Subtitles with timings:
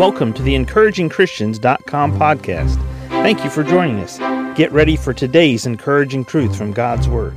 [0.00, 2.76] Welcome to the encouragingchristians.com podcast.
[3.10, 4.16] Thank you for joining us.
[4.56, 7.36] Get ready for today's encouraging truth from God's Word.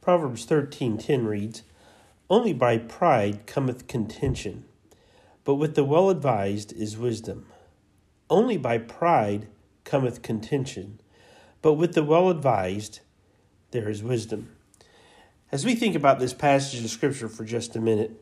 [0.00, 1.62] Proverbs 13:10 reads,
[2.28, 4.64] "Only by pride cometh contention,
[5.44, 7.46] but with the well-advised is wisdom.
[8.28, 9.46] Only by pride
[9.84, 10.98] cometh contention,
[11.62, 12.98] but with the well-advised
[13.70, 14.48] there is wisdom."
[15.52, 18.20] As we think about this passage of scripture for just a minute,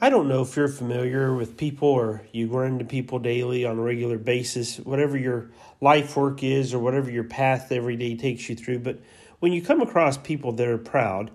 [0.00, 3.78] I don't know if you're familiar with people or you run into people daily on
[3.78, 8.48] a regular basis, whatever your life work is or whatever your path every day takes
[8.48, 8.78] you through.
[8.78, 9.00] But
[9.40, 11.32] when you come across people that are proud,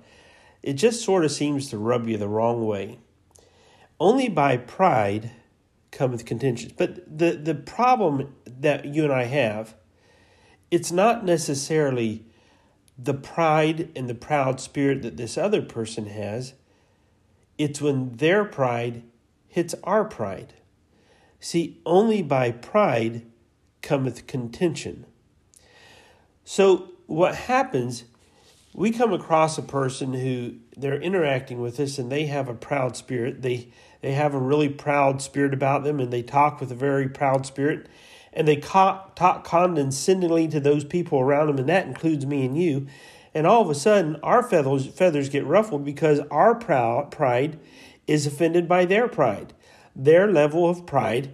[0.61, 2.99] it just sort of seems to rub you the wrong way.
[3.99, 5.31] Only by pride
[5.91, 6.71] cometh contention.
[6.77, 9.75] But the, the problem that you and I have,
[10.71, 12.25] it's not necessarily
[12.97, 16.53] the pride and the proud spirit that this other person has
[17.57, 19.03] it's when their pride
[19.47, 20.53] hits our pride.
[21.39, 23.25] See, only by pride
[23.81, 25.05] cometh contention.
[26.43, 28.05] So, what happens,
[28.73, 32.95] we come across a person who they're interacting with us and they have a proud
[32.95, 33.41] spirit.
[33.41, 33.69] They,
[34.01, 37.45] they have a really proud spirit about them and they talk with a very proud
[37.45, 37.87] spirit
[38.33, 42.87] and they talk condescendingly to those people around them, and that includes me and you
[43.33, 47.59] and all of a sudden our feathers feathers get ruffled because our proud pride
[48.07, 49.53] is offended by their pride.
[49.95, 51.31] Their level of pride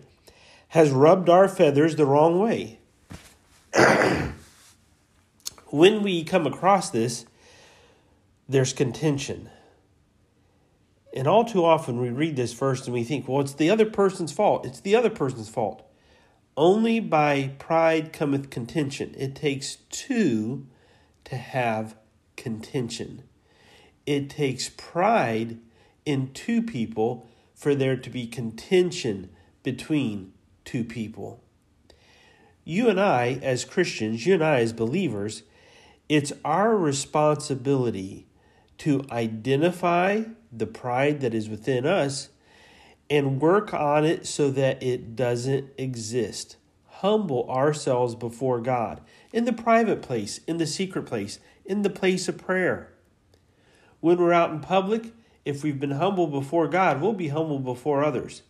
[0.70, 2.80] has rubbed our feathers the wrong way.
[5.67, 7.25] when we come across this,
[8.47, 9.50] there's contention.
[11.16, 13.86] And all too often we read this first and we think, well, it's the other
[13.86, 14.66] person's fault.
[14.66, 15.83] It's the other person's fault.
[16.55, 19.16] Only by pride cometh contention.
[19.17, 20.67] It takes two
[21.30, 21.96] to have
[22.36, 23.24] contention.
[24.06, 25.60] It takes pride
[26.06, 29.30] in two people for there to be contention
[29.62, 30.34] between
[30.66, 31.44] two people.
[32.64, 35.44] You and I, as Christians, you and I, as believers,
[36.08, 38.28] it's our responsibility
[38.80, 42.30] to identify the pride that is within us
[43.10, 46.58] and work on it so that it doesn't exist
[47.00, 49.00] humble ourselves before God
[49.32, 52.92] in the private place, in the secret place, in the place of prayer.
[54.00, 55.14] When we're out in public,
[55.45, 58.44] if we've been humble before God, we'll be humble before others.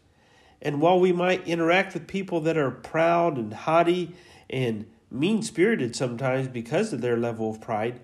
[0.62, 4.16] And while we might interact with people that are proud and haughty
[4.50, 8.02] and mean spirited sometimes because of their level of pride,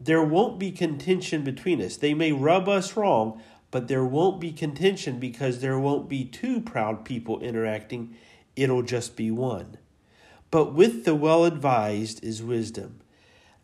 [0.00, 1.96] there won't be contention between us.
[1.96, 6.60] They may rub us wrong, but there won't be contention because there won't be two
[6.60, 8.16] proud people interacting
[8.56, 9.78] it'll just be one.
[10.54, 13.00] But with the well advised is wisdom.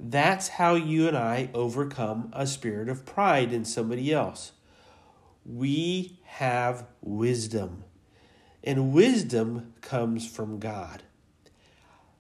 [0.01, 4.51] That's how you and I overcome a spirit of pride in somebody else.
[5.47, 7.84] We have wisdom,
[8.65, 11.05] and wisdom comes from God.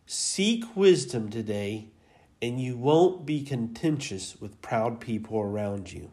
[0.06, 1.88] Seek wisdom today,
[2.40, 6.12] and you won't be contentious with proud people around you.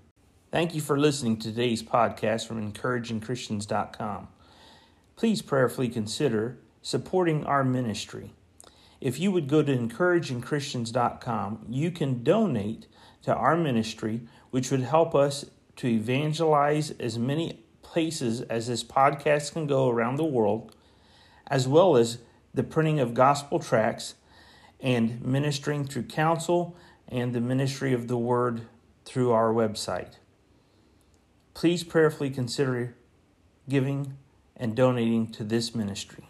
[0.52, 4.30] Thank you for listening to today's podcast from encouragingchristians.com
[5.18, 8.34] please prayerfully consider supporting our ministry.
[9.00, 12.88] If you would go to encouragingchristians.com, you can donate
[13.24, 15.46] to our ministry, which would help us
[15.78, 20.76] to evangelize as many places as this podcast can go around the world,
[21.48, 22.18] as well as
[22.54, 24.16] the printing of gospel tracts
[24.80, 26.76] and ministering through counsel
[27.08, 28.68] and the ministry of the word
[29.06, 30.16] through our website.
[31.54, 32.96] Please prayerfully consider
[33.70, 34.18] giving
[34.56, 36.30] and donating to this ministry.